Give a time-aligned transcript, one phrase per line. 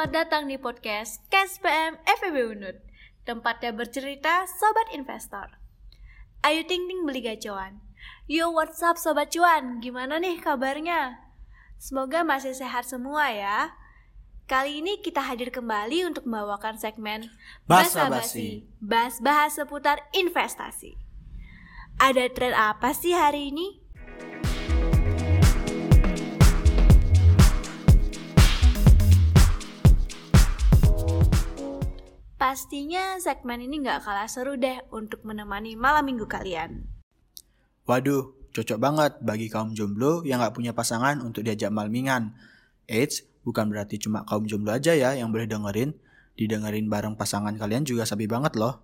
[0.00, 2.72] Selamat datang di podcast KSPM FEB Unut
[3.28, 5.60] Tempatnya bercerita Sobat Investor
[6.40, 7.84] Ayo ting ting beli gacuan
[8.24, 11.20] Yo what's up Sobat Cuan, gimana nih kabarnya?
[11.76, 13.76] Semoga masih sehat semua ya
[14.48, 17.28] Kali ini kita hadir kembali untuk membawakan segmen
[17.68, 18.64] Basa Basi.
[18.80, 20.96] Bahas-bahas seputar investasi
[22.00, 23.79] Ada tren apa sih hari ini?
[32.50, 36.82] Pastinya segmen ini nggak kalah seru deh untuk menemani malam minggu kalian.
[37.86, 42.34] Waduh, cocok banget bagi kaum jomblo yang nggak punya pasangan untuk diajak malmingan.
[42.90, 45.94] Eits, bukan berarti cuma kaum jomblo aja ya yang boleh dengerin.
[46.34, 48.82] Didengerin bareng pasangan kalian juga sabi banget loh.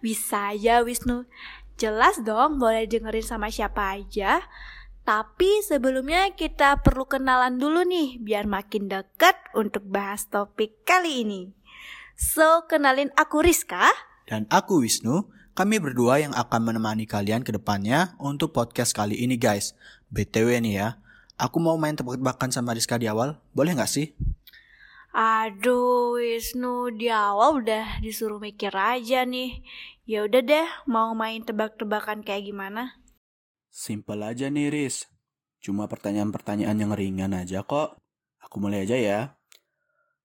[0.00, 1.28] Bisa aja Wisnu.
[1.76, 4.40] Jelas dong boleh dengerin sama siapa aja.
[5.02, 11.50] Tapi sebelumnya kita perlu kenalan dulu nih biar makin deket untuk bahas topik kali ini.
[12.14, 13.90] So, kenalin aku Rizka.
[14.30, 15.26] Dan aku Wisnu,
[15.58, 19.74] kami berdua yang akan menemani kalian ke depannya untuk podcast kali ini guys.
[20.14, 20.88] BTW nih ya,
[21.34, 24.14] aku mau main tebak-tebakan sama Rizka di awal, boleh nggak sih?
[25.12, 29.66] Aduh, Wisnu di awal udah disuruh mikir aja nih.
[30.06, 33.01] Ya udah deh, mau main tebak-tebakan kayak gimana?
[33.72, 35.08] Simple aja nih Riz,
[35.64, 37.96] cuma pertanyaan-pertanyaan yang ringan aja kok.
[38.44, 39.20] Aku mulai aja ya.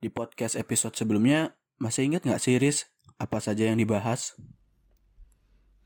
[0.04, 4.36] Di podcast episode sebelumnya, masih ingat nggak sih Riz, apa saja yang dibahas?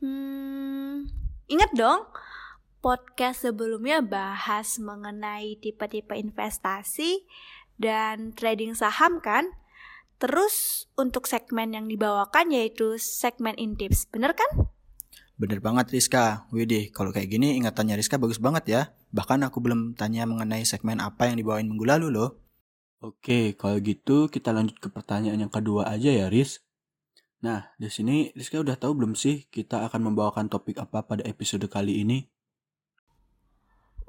[0.02, 1.06] Hmm,
[1.46, 2.10] ingat dong.
[2.82, 7.30] Podcast sebelumnya bahas mengenai tipe-tipe investasi
[7.78, 9.54] dan trading saham kan?
[10.18, 14.71] Terus untuk segmen yang dibawakan yaitu segmen in tips, bener kan?
[15.42, 16.46] Bener banget Rizka.
[16.54, 18.82] Widih, kalau kayak gini ingatannya Rizka bagus banget ya.
[19.10, 22.38] Bahkan aku belum tanya mengenai segmen apa yang dibawain minggu lalu loh.
[23.02, 26.62] Oke, kalau gitu kita lanjut ke pertanyaan yang kedua aja ya, Riz.
[27.42, 31.66] Nah, di sini Rizka udah tahu belum sih kita akan membawakan topik apa pada episode
[31.66, 32.30] kali ini?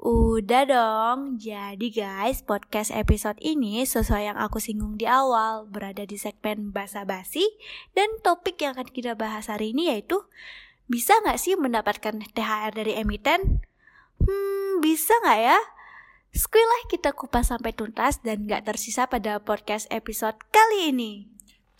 [0.03, 6.19] Udah dong, jadi guys podcast episode ini sesuai yang aku singgung di awal Berada di
[6.19, 7.47] segmen basa-basi
[7.95, 10.19] Dan topik yang akan kita bahas hari ini yaitu
[10.87, 13.63] Bisa nggak sih mendapatkan THR dari emiten?
[14.19, 15.59] Hmm, bisa nggak ya?
[16.33, 21.33] Sekilas kita kupas sampai tuntas dan nggak tersisa pada podcast episode kali ini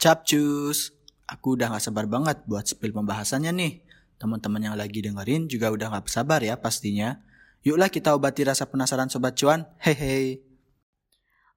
[0.03, 0.91] Capcus!
[1.31, 3.73] Aku udah gak sabar banget buat spill pembahasannya nih.
[4.19, 7.23] Teman-teman yang lagi dengerin juga udah gak sabar ya pastinya.
[7.63, 9.63] Yuklah kita obati rasa penasaran Sobat Cuan.
[9.79, 10.43] Hehe.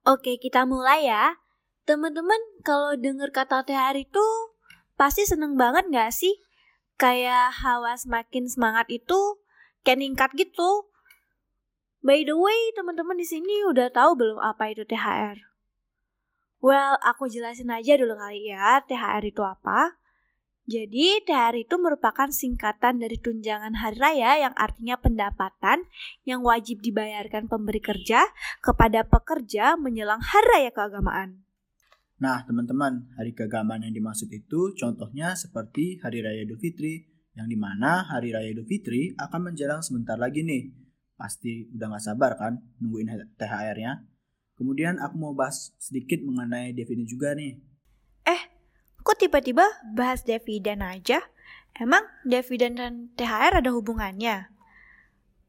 [0.07, 1.35] Oke, kita mulai ya.
[1.83, 4.23] Teman-teman, kalau denger kata THR itu
[4.95, 6.39] pasti seneng banget gak sih?
[6.97, 9.37] Kayak hawa semakin semangat itu
[9.85, 10.89] kayak ningkat gitu.
[12.01, 15.37] By the way, teman-teman di sini udah tahu belum apa itu THR?
[16.57, 20.01] Well, aku jelasin aja dulu kali ya, THR itu apa.
[20.67, 25.87] Jadi, THR itu merupakan singkatan dari tunjangan hari raya yang artinya pendapatan
[26.27, 28.27] yang wajib dibayarkan pemberi kerja
[28.59, 31.46] kepada pekerja menjelang hari raya keagamaan.
[32.17, 37.05] Nah, teman-teman, hari keagamaan yang dimaksud itu contohnya seperti Hari Raya Idul Fitri,
[37.37, 40.73] yang di mana Hari Raya Idul Fitri akan menjelang sebentar lagi nih.
[41.13, 44.01] Pasti udah gak sabar kan nungguin THR-nya.
[44.57, 47.61] Kemudian aku mau bahas sedikit mengenai dividen juga nih.
[48.25, 48.41] Eh,
[49.05, 51.21] kok tiba-tiba bahas dividen aja?
[51.77, 54.49] Emang dividen dan THR ada hubungannya?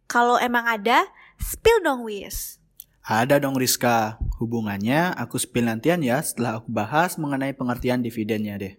[0.05, 1.09] Kalau emang ada,
[1.41, 2.58] spill dong Wis.
[3.09, 4.21] Ada dong Rizka.
[4.37, 8.77] Hubungannya aku spill nantian ya setelah aku bahas mengenai pengertian dividennya deh.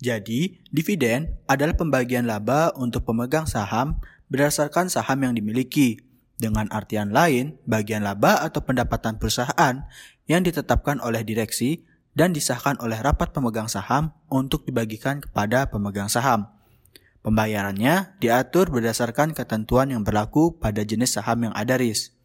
[0.00, 4.00] Jadi, dividen adalah pembagian laba untuk pemegang saham
[4.32, 6.00] berdasarkan saham yang dimiliki.
[6.40, 9.84] Dengan artian lain, bagian laba atau pendapatan perusahaan
[10.24, 11.84] yang ditetapkan oleh direksi
[12.16, 16.48] dan disahkan oleh rapat pemegang saham untuk dibagikan kepada pemegang saham.
[17.20, 22.19] Pembayarannya diatur berdasarkan ketentuan yang berlaku pada jenis saham yang ada, Riz.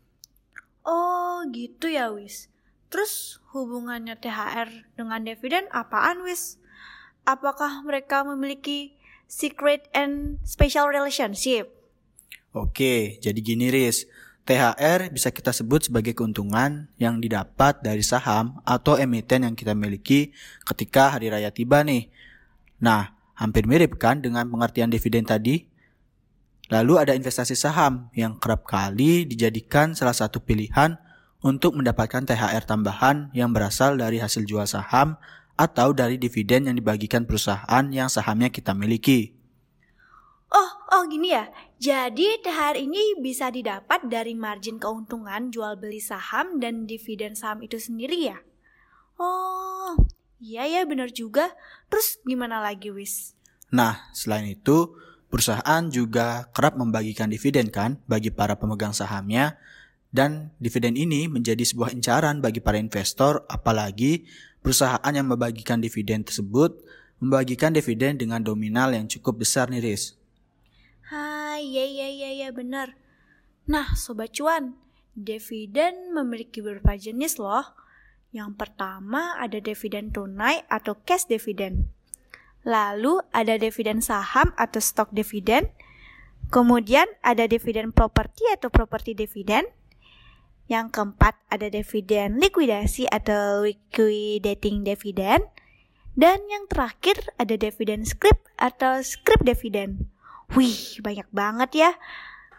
[1.51, 2.47] Gitu ya Wis.
[2.89, 6.61] Terus hubungannya THR dengan dividen apaan Wis?
[7.25, 8.95] Apakah mereka memiliki
[9.25, 11.73] secret and special relationship?
[12.55, 14.07] Oke, jadi gini Riz.
[14.45, 20.29] THR bisa kita sebut sebagai keuntungan yang didapat dari saham atau emiten yang kita miliki
[20.61, 22.13] ketika hari raya tiba nih.
[22.77, 25.65] Nah, hampir mirip kan dengan pengertian dividen tadi?
[26.69, 30.93] Lalu ada investasi saham yang kerap kali dijadikan salah satu pilihan
[31.45, 35.13] untuk mendapatkan THR tambahan yang berasal dari hasil jual saham
[35.53, 39.37] atau dari dividen yang dibagikan perusahaan yang sahamnya kita miliki.
[40.49, 41.45] Oh, oh gini ya.
[41.77, 47.77] Jadi THR ini bisa didapat dari margin keuntungan jual beli saham dan dividen saham itu
[47.77, 48.41] sendiri ya?
[49.21, 49.93] Oh,
[50.41, 51.53] iya ya benar juga.
[51.93, 53.37] Terus gimana lagi, Wis?
[53.69, 54.97] Nah, selain itu,
[55.29, 59.61] perusahaan juga kerap membagikan dividen kan bagi para pemegang sahamnya
[60.15, 64.23] dan dividen ini menjadi sebuah incaran bagi para investor apalagi
[64.63, 66.79] perusahaan yang membagikan dividen tersebut
[67.19, 70.15] membagikan dividen dengan nominal yang cukup besar nih Riz.
[71.11, 72.95] Hai, ya ya ya ya benar.
[73.65, 74.77] Nah, sobat cuan,
[75.15, 77.65] dividen memiliki beberapa jenis loh.
[78.35, 81.87] Yang pertama ada dividen tunai atau cash dividen.
[82.67, 85.71] Lalu ada dividen saham atau stock dividen.
[86.51, 89.65] Kemudian ada dividen properti atau properti dividen.
[90.65, 95.45] Yang keempat ada dividen likuidasi atau liquidating dividen.
[96.15, 100.07] Dan yang terakhir ada dividen script atau script dividen.
[100.55, 101.91] Wih, banyak banget ya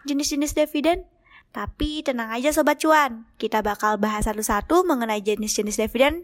[0.07, 1.03] jenis-jenis dividen.
[1.51, 6.23] Tapi tenang aja sobat cuan, kita bakal bahas satu-satu mengenai jenis-jenis dividen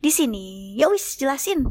[0.00, 0.74] di sini.
[0.74, 1.70] Ya wis, jelasin.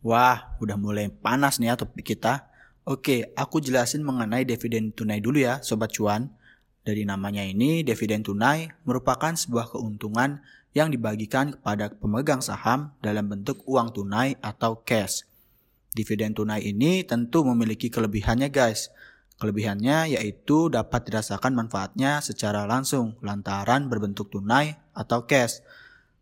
[0.00, 2.48] Wah, udah mulai panas nih ya topik kita.
[2.88, 6.32] Oke, aku jelasin mengenai dividen tunai dulu ya, Sobat Cuan.
[6.80, 10.40] Dari namanya ini, dividen tunai merupakan sebuah keuntungan
[10.72, 15.26] yang dibagikan kepada pemegang saham dalam bentuk uang tunai atau cash.
[15.90, 18.94] Dividen tunai ini tentu memiliki kelebihannya guys.
[19.42, 25.64] Kelebihannya yaitu dapat dirasakan manfaatnya secara langsung lantaran berbentuk tunai atau cash.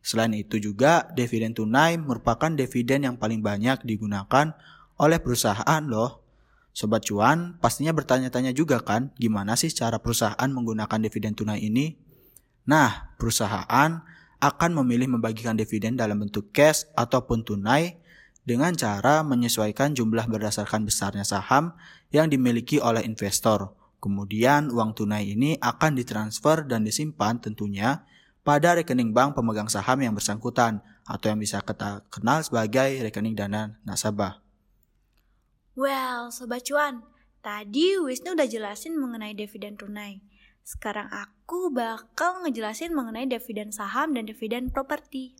[0.01, 4.57] Selain itu juga, dividen tunai merupakan dividen yang paling banyak digunakan
[4.97, 6.25] oleh perusahaan loh.
[6.73, 11.99] Sobat cuan pastinya bertanya-tanya juga kan, gimana sih cara perusahaan menggunakan dividen tunai ini?
[12.69, 14.05] Nah, perusahaan
[14.39, 17.99] akan memilih membagikan dividen dalam bentuk cash ataupun tunai
[18.47, 21.75] dengan cara menyesuaikan jumlah berdasarkan besarnya saham
[22.15, 23.77] yang dimiliki oleh investor.
[23.99, 28.07] Kemudian uang tunai ini akan ditransfer dan disimpan tentunya
[28.47, 33.77] pada rekening bank pemegang saham yang bersangkutan atau yang bisa kita kenal sebagai rekening dana
[33.83, 34.48] nasabah.
[35.79, 37.07] Well, Sobat Cuan,
[37.39, 40.19] tadi Wisnu udah jelasin mengenai dividen tunai.
[40.67, 45.39] Sekarang aku bakal ngejelasin mengenai dividen saham dan dividen properti.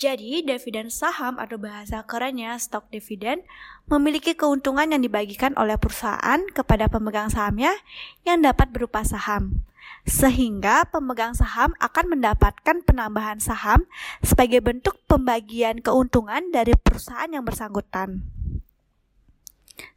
[0.00, 3.44] Jadi, dividen saham atau bahasa kerennya stock dividend
[3.92, 7.76] memiliki keuntungan yang dibagikan oleh perusahaan kepada pemegang sahamnya
[8.24, 9.60] yang dapat berupa saham
[10.08, 13.84] sehingga pemegang saham akan mendapatkan penambahan saham
[14.24, 18.37] sebagai bentuk pembagian keuntungan dari perusahaan yang bersangkutan.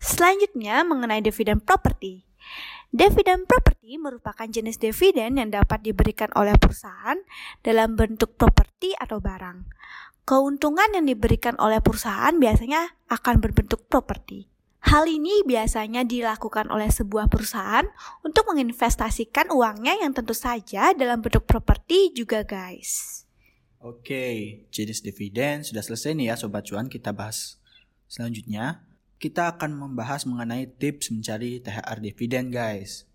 [0.01, 2.25] Selanjutnya mengenai dividen properti.
[2.91, 7.15] Dividen properti merupakan jenis dividen yang dapat diberikan oleh perusahaan
[7.63, 9.63] dalam bentuk properti atau barang.
[10.27, 14.51] Keuntungan yang diberikan oleh perusahaan biasanya akan berbentuk properti.
[14.81, 17.85] Hal ini biasanya dilakukan oleh sebuah perusahaan
[18.27, 23.23] untuk menginvestasikan uangnya yang tentu saja dalam bentuk properti juga guys.
[23.79, 27.61] Oke, jenis dividen sudah selesai nih ya Sobat Cuan kita bahas.
[28.11, 28.83] Selanjutnya,
[29.21, 33.05] kita akan membahas mengenai tips mencari THR dividen guys.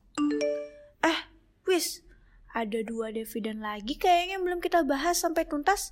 [1.03, 1.21] Eh,
[1.67, 2.07] wis,
[2.55, 5.91] ada dua dividen lagi kayaknya belum kita bahas sampai tuntas.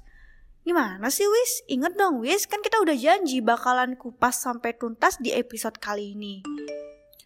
[0.64, 1.66] Gimana sih Wis?
[1.66, 6.46] Ingat dong Wis, kan kita udah janji bakalan kupas sampai tuntas di episode kali ini.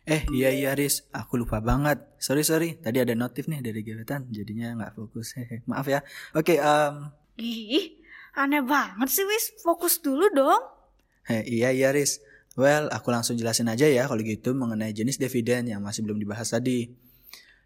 [0.08, 2.00] Eh iya iya Riz, aku lupa banget.
[2.16, 5.36] Sorry sorry, tadi ada notif nih dari gebetan, jadinya nggak fokus.
[5.36, 6.00] Hehe, maaf ya.
[6.32, 7.12] Oke, okay, um...
[7.36, 8.00] Ih,
[8.32, 10.64] aneh banget sih Wis, fokus dulu dong.
[11.28, 12.24] Heh, iya iya Riz.
[12.58, 16.50] Well, aku langsung jelasin aja ya kalau gitu mengenai jenis dividen yang masih belum dibahas
[16.50, 16.90] tadi.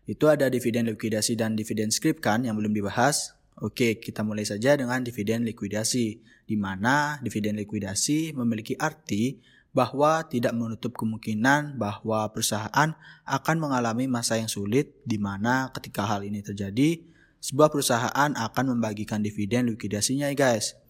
[0.05, 3.33] Itu ada dividen likuidasi dan dividen script kan yang belum dibahas.
[3.57, 6.07] Oke, kita mulai saja dengan dividen likuidasi,
[6.45, 9.41] di mana dividen likuidasi memiliki arti
[9.73, 12.93] bahwa tidak menutup kemungkinan bahwa perusahaan
[13.25, 17.01] akan mengalami masa yang sulit di mana ketika hal ini terjadi,
[17.41, 20.82] sebuah perusahaan akan membagikan dividen likuidasinya ya guys.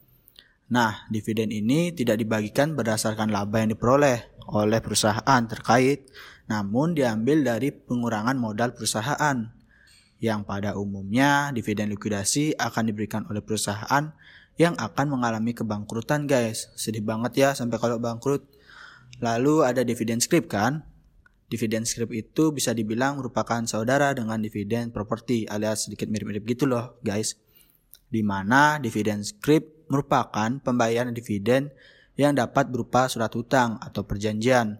[0.73, 6.09] Nah, dividen ini tidak dibagikan berdasarkan laba yang diperoleh oleh perusahaan terkait,
[6.49, 9.53] namun diambil dari pengurangan modal perusahaan
[10.17, 14.17] yang pada umumnya dividen likuidasi akan diberikan oleh perusahaan
[14.57, 16.73] yang akan mengalami kebangkrutan guys.
[16.73, 18.41] Sedih banget ya sampai kalau bangkrut.
[19.21, 20.89] Lalu ada dividen script kan?
[21.53, 26.97] Dividen script itu bisa dibilang merupakan saudara dengan dividen properti alias sedikit mirip-mirip gitu loh
[27.05, 27.42] guys.
[28.13, 31.73] Di mana dividen script merupakan pembayaran dividen
[32.21, 34.77] yang dapat berupa surat hutang atau perjanjian.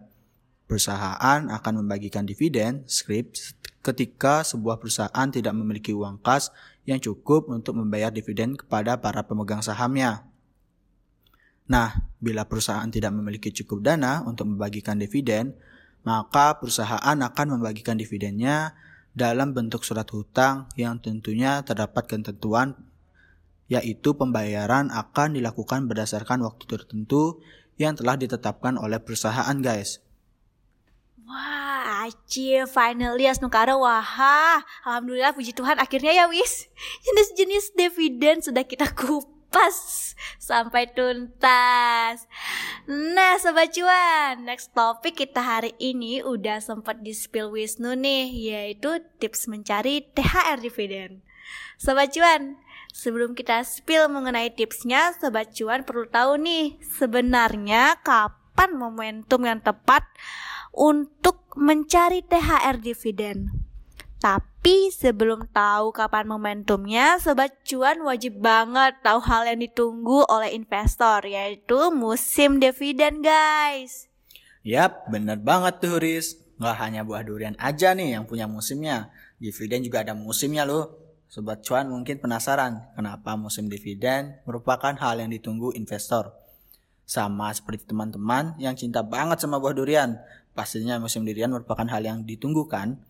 [0.69, 6.53] Perusahaan akan membagikan dividen script ketika sebuah perusahaan tidak memiliki uang kas
[6.85, 10.29] yang cukup untuk membayar dividen kepada para pemegang sahamnya.
[11.73, 15.57] Nah, bila perusahaan tidak memiliki cukup dana untuk membagikan dividen,
[16.03, 18.75] maka perusahaan akan membagikan dividennya
[19.13, 22.75] dalam bentuk surat hutang yang tentunya terdapat ketentuan
[23.73, 27.41] yaitu pembayaran akan dilakukan berdasarkan waktu tertentu
[27.81, 30.05] yang telah ditetapkan oleh perusahaan guys.
[31.25, 34.05] Wah, aci finally Asnukara wah.
[34.85, 36.69] Alhamdulillah puji Tuhan akhirnya ya wis.
[37.09, 42.29] Jenis-jenis dividen sudah kita kupas sampai tuntas.
[42.85, 49.01] Nah, sobat cuan, next topik kita hari ini udah sempat di spill Wisnu nih, yaitu
[49.23, 51.23] tips mencari THR dividen.
[51.81, 52.57] Sobat cuan,
[52.93, 60.05] Sebelum kita spill mengenai tipsnya, Sobat Cuan perlu tahu nih, sebenarnya kapan momentum yang tepat
[60.77, 63.49] untuk mencari THR dividen.
[64.21, 71.25] Tapi sebelum tahu kapan momentumnya, Sobat Cuan wajib banget tahu hal yang ditunggu oleh investor,
[71.25, 74.13] yaitu musim dividen guys.
[74.69, 76.37] Yap, bener banget tuh Riz.
[76.61, 79.11] Nggak hanya buah durian aja nih yang punya musimnya.
[79.43, 81.02] Dividen juga ada musimnya loh.
[81.33, 86.37] Sobat cuan mungkin penasaran kenapa musim dividen merupakan hal yang ditunggu investor.
[87.09, 90.21] Sama seperti teman-teman yang cinta banget sama buah durian,
[90.53, 93.01] pastinya musim durian merupakan hal yang ditunggu kan?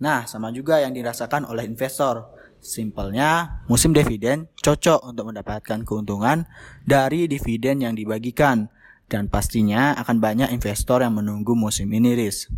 [0.00, 2.32] Nah, sama juga yang dirasakan oleh investor.
[2.64, 6.48] Simpelnya, musim dividen cocok untuk mendapatkan keuntungan
[6.88, 8.72] dari dividen yang dibagikan.
[9.04, 12.48] Dan pastinya akan banyak investor yang menunggu musim ini, Riz.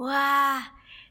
[0.00, 0.64] Wah,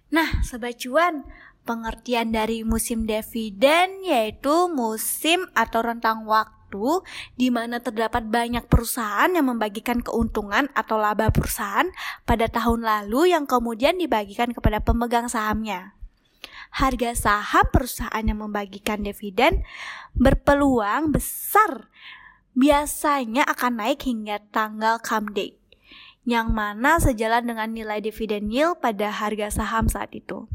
[0.09, 1.23] nah Sobat Cuan,
[1.61, 7.05] Pengertian dari musim dividen yaitu musim atau rentang waktu
[7.37, 11.85] di mana terdapat banyak perusahaan yang membagikan keuntungan atau laba perusahaan
[12.25, 15.93] pada tahun lalu yang kemudian dibagikan kepada pemegang sahamnya.
[16.71, 19.61] Harga saham perusahaan yang membagikan dividen
[20.15, 21.91] berpeluang besar
[22.55, 25.61] biasanya akan naik hingga tanggal come date
[26.21, 30.45] yang mana sejalan dengan nilai dividen yield pada harga saham saat itu.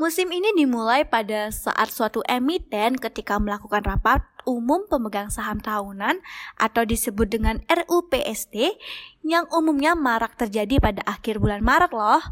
[0.00, 6.18] Musim ini dimulai pada saat suatu emiten ketika melakukan rapat umum pemegang saham tahunan
[6.58, 8.78] atau disebut dengan RUPST
[9.22, 12.24] yang umumnya marak terjadi pada akhir bulan Maret loh.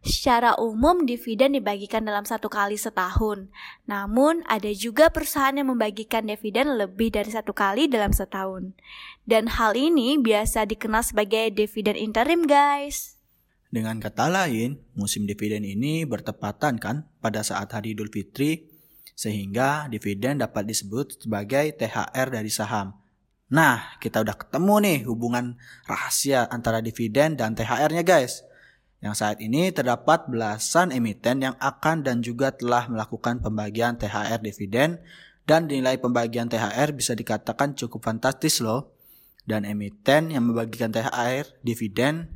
[0.00, 3.52] Secara umum dividen dibagikan dalam satu kali setahun.
[3.84, 8.72] Namun ada juga perusahaan yang membagikan dividen lebih dari satu kali dalam setahun.
[9.28, 13.19] Dan hal ini biasa dikenal sebagai dividen interim guys.
[13.70, 18.66] Dengan kata lain, musim dividen ini bertepatan kan pada saat hari Idul Fitri,
[19.14, 22.98] sehingga dividen dapat disebut sebagai THR dari saham.
[23.50, 25.54] Nah, kita udah ketemu nih hubungan
[25.86, 28.42] rahasia antara dividen dan THR-nya guys.
[28.98, 34.98] Yang saat ini terdapat belasan emiten yang akan dan juga telah melakukan pembagian THR dividen
[35.46, 38.94] dan nilai pembagian THR bisa dikatakan cukup fantastis loh.
[39.46, 42.30] Dan emiten yang membagikan THR dividen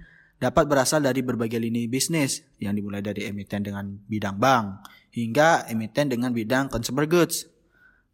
[0.45, 4.85] dapat berasal dari berbagai lini bisnis yang dimulai dari emiten dengan bidang bank
[5.17, 7.49] hingga emiten dengan bidang consumer goods.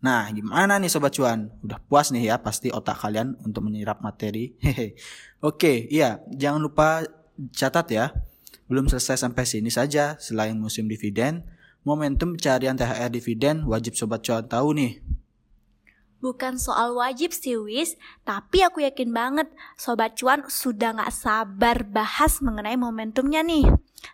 [0.01, 1.51] Nah, gimana nih sobat cuan?
[1.61, 4.55] Udah puas nih ya pasti otak kalian untuk menyerap materi.
[4.63, 4.95] Hehe.
[5.43, 7.03] Oke, iya, jangan lupa
[7.51, 8.15] catat ya.
[8.71, 10.15] Belum selesai sampai sini saja.
[10.23, 11.45] Selain musim dividen,
[11.83, 15.03] momentum pencarian THR dividen wajib sobat cuan tahu nih.
[16.21, 17.97] Bukan soal wajib sih Wis,
[18.29, 19.49] tapi aku yakin banget
[19.81, 23.65] Sobat Cuan sudah gak sabar bahas mengenai momentumnya nih.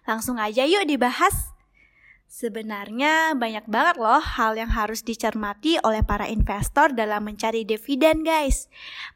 [0.07, 1.57] Langsung aja yuk dibahas.
[2.27, 8.67] Sebenarnya banyak banget loh hal yang harus dicermati oleh para investor dalam mencari dividen guys.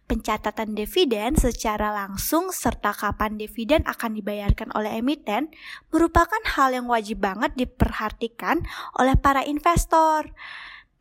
[0.07, 5.51] Pencatatan dividen secara langsung serta kapan dividen akan dibayarkan oleh emiten
[5.91, 8.65] merupakan hal yang wajib banget diperhatikan
[8.97, 10.31] oleh para investor.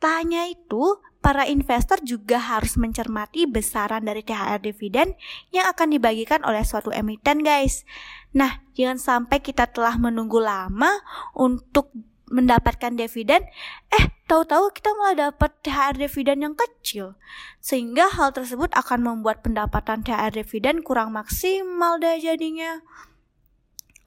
[0.00, 5.12] Tanya itu, para investor juga harus mencermati besaran dari THR dividen
[5.52, 7.84] yang akan dibagikan oleh suatu emiten guys.
[8.32, 10.88] Nah, jangan sampai kita telah menunggu lama
[11.36, 11.92] untuk
[12.30, 13.42] mendapatkan dividen,
[13.90, 17.18] eh tahu-tahu kita malah dapat THR dividen yang kecil.
[17.58, 22.80] Sehingga hal tersebut akan membuat pendapatan THR dividen kurang maksimal deh jadinya.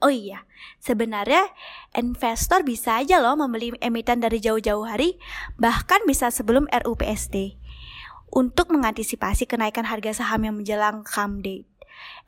[0.04, 0.44] Oh iya,
[0.84, 1.48] sebenarnya
[1.96, 5.16] investor bisa aja loh membeli emiten dari jauh-jauh hari,
[5.56, 7.56] bahkan bisa sebelum RUPST
[8.28, 11.70] untuk mengantisipasi kenaikan harga saham yang menjelang come date.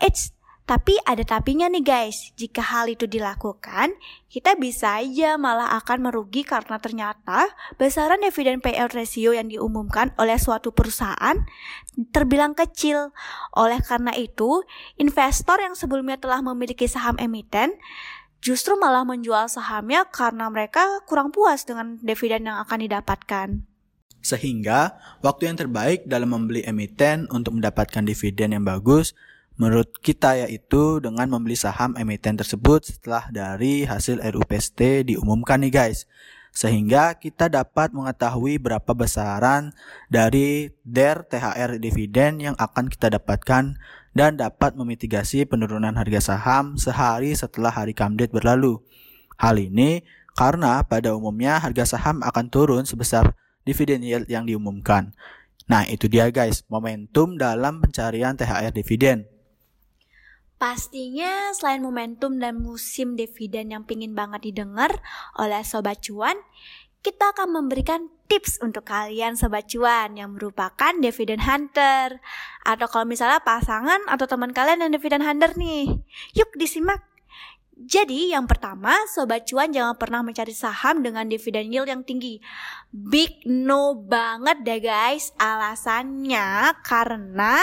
[0.00, 0.33] Eits,
[0.66, 3.94] tapi ada tapinya nih guys, jika hal itu dilakukan,
[4.26, 7.46] kita bisa aja malah akan merugi karena ternyata
[7.78, 11.38] besaran dividen payout ratio yang diumumkan oleh suatu perusahaan
[12.11, 13.14] terbilang kecil.
[13.54, 14.66] Oleh karena itu,
[14.99, 17.70] investor yang sebelumnya telah memiliki saham emiten
[18.42, 23.49] justru malah menjual sahamnya karena mereka kurang puas dengan dividen yang akan didapatkan.
[24.18, 29.14] Sehingga, waktu yang terbaik dalam membeli emiten untuk mendapatkan dividen yang bagus
[29.56, 36.08] menurut kita yaitu dengan membeli saham emiten tersebut setelah dari hasil RUPST diumumkan nih guys.
[36.56, 39.76] sehingga kita dapat mengetahui berapa besaran
[40.08, 43.76] dari DER THR dividen yang akan kita dapatkan
[44.16, 48.80] dan dapat memitigasi penurunan harga saham sehari setelah hari kamdet berlalu.
[49.36, 50.00] Hal ini
[50.32, 53.36] karena pada umumnya harga saham akan turun sebesar
[53.68, 55.12] dividen yield yang diumumkan.
[55.68, 59.36] Nah, itu dia guys, momentum dalam pencarian THR dividen.
[60.56, 65.04] Pastinya selain momentum dan musim dividen yang pingin banget didengar
[65.36, 66.40] oleh Sobat Cuan,
[67.04, 72.25] kita akan memberikan tips untuk kalian Sobat Cuan yang merupakan dividen hunter.
[72.64, 75.92] Atau kalau misalnya pasangan atau teman kalian yang dividen hunter nih.
[76.32, 77.04] Yuk disimak.
[77.76, 82.40] Jadi yang pertama, Sobat Cuan jangan pernah mencari saham dengan dividen yield yang tinggi.
[82.88, 85.36] Big no banget deh guys.
[85.36, 87.60] Alasannya karena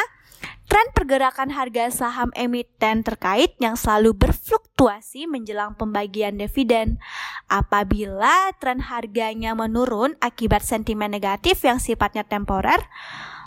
[0.73, 6.97] Tren pergerakan harga saham emiten terkait yang selalu berfluktuasi menjelang pembagian dividen.
[7.45, 12.81] Apabila tren harganya menurun akibat sentimen negatif yang sifatnya temporer,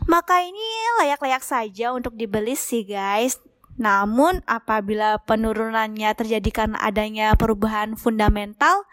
[0.06, 0.70] maka ini
[1.02, 3.42] layak-layak saja untuk dibeli sih guys.
[3.74, 8.86] Namun apabila penurunannya terjadi karena adanya perubahan fundamental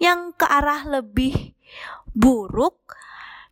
[0.00, 1.52] yang ke arah lebih
[2.16, 2.96] buruk,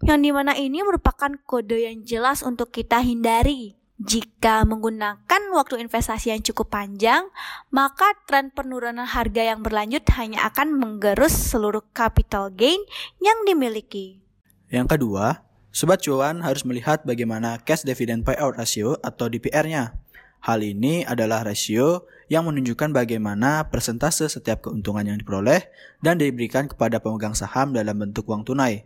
[0.00, 3.76] yang di mana ini merupakan kode yang jelas untuk kita hindari.
[3.96, 7.32] Jika menggunakan waktu investasi yang cukup panjang,
[7.72, 12.80] maka tren penurunan harga yang berlanjut hanya akan menggerus seluruh capital gain
[13.24, 14.20] yang dimiliki.
[14.68, 15.40] Yang kedua,
[15.72, 19.96] Sobat Cuan harus melihat bagaimana cash dividend payout ratio atau DPR-nya.
[20.44, 25.64] Hal ini adalah rasio yang menunjukkan bagaimana persentase setiap keuntungan yang diperoleh
[26.04, 28.84] dan diberikan kepada pemegang saham dalam bentuk uang tunai.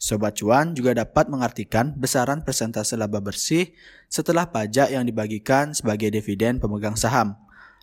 [0.00, 3.76] Sobat cuan juga dapat mengartikan besaran persentase laba bersih
[4.08, 7.36] setelah pajak yang dibagikan sebagai dividen pemegang saham.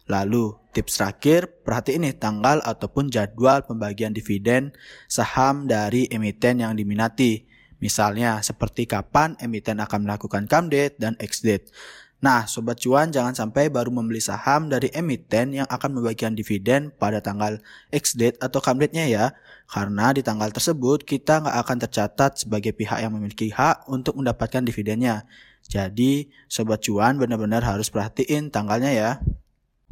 [0.09, 4.73] Lalu, tips terakhir, perhatiin nih tanggal ataupun jadwal pembagian dividen
[5.05, 7.45] saham dari emiten yang diminati.
[7.77, 11.69] Misalnya, seperti kapan emiten akan melakukan come date dan ex date.
[12.17, 17.21] Nah, Sobat Cuan jangan sampai baru membeli saham dari emiten yang akan membagikan dividen pada
[17.21, 17.61] tanggal
[17.93, 19.25] X date atau come date-nya ya.
[19.69, 24.65] Karena di tanggal tersebut kita nggak akan tercatat sebagai pihak yang memiliki hak untuk mendapatkan
[24.65, 25.29] dividennya.
[25.69, 29.11] Jadi, Sobat Cuan benar-benar harus perhatiin tanggalnya ya.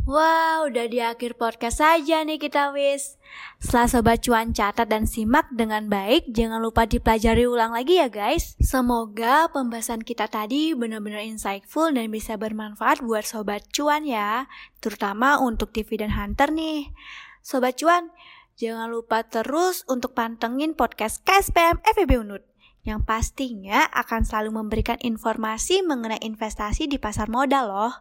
[0.06, 3.18] Wow, udah di akhir podcast saja nih kita wis.
[3.58, 8.54] Setelah Sobat Cuan catat dan simak dengan baik, jangan lupa dipelajari ulang lagi ya guys.
[8.62, 14.46] Semoga pembahasan kita tadi benar-benar insightful dan bisa bermanfaat buat Sobat Cuan ya.
[14.78, 16.94] Terutama untuk dividen hunter nih.
[17.42, 18.14] Sobat Cuan,
[18.62, 22.46] jangan lupa terus untuk pantengin podcast KSPM FEB Unut
[22.86, 27.94] yang pastinya akan selalu memberikan informasi mengenai investasi di pasar modal loh.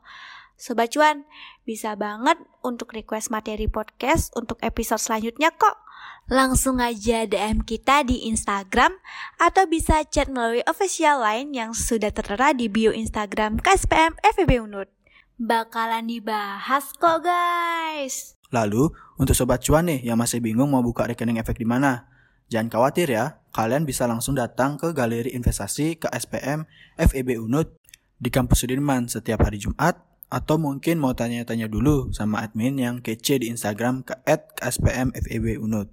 [0.55, 1.27] Sobat Cuan,
[1.67, 5.83] bisa banget untuk request materi podcast untuk episode selanjutnya kok.
[6.31, 8.95] Langsung aja DM kita di Instagram
[9.43, 14.89] atau bisa chat melalui official line yang sudah tertera di bio Instagram KSPM FEB Unut.
[15.37, 18.39] Bakalan dibahas kok guys.
[18.55, 22.07] Lalu, untuk sobat cuan nih yang masih bingung mau buka rekening efek di mana?
[22.47, 26.63] Jangan khawatir ya, kalian bisa langsung datang ke Galeri Investasi KSPM
[26.95, 27.75] FEB Unut
[28.23, 33.39] di kampus Sudirman setiap hari Jumat atau mungkin mau tanya-tanya dulu sama admin yang kece
[33.39, 34.19] di Instagram ke
[34.59, 35.87] @kspmfebunut.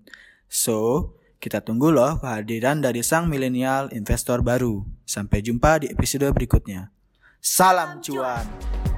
[0.50, 4.82] So, kita tunggu loh kehadiran dari sang milenial investor baru.
[5.06, 6.90] Sampai jumpa di episode berikutnya.
[7.38, 8.91] Salam cuan.